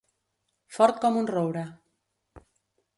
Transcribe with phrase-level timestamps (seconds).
[0.79, 1.65] Fort com un roure.